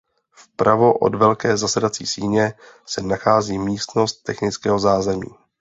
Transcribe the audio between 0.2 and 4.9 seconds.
Vpravo od velké zasedací síně se nachází místnost technického